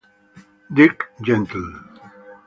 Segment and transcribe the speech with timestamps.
[0.75, 1.61] Dirk Gently.